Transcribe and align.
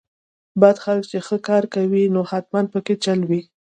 بد 0.61 0.77
خلک 0.83 1.03
چې 1.11 1.17
ښه 1.25 1.37
کار 1.47 1.63
کوي 1.75 2.03
نو 2.15 2.21
حتماً 2.31 2.61
پکې 2.73 2.95
چل 3.05 3.19
وي. 3.29 3.41